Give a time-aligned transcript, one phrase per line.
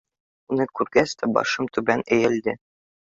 [0.55, 2.57] Уны күргәс тә, башым түбән эйелде.